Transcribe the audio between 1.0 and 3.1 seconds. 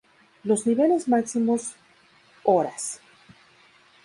máximos horas.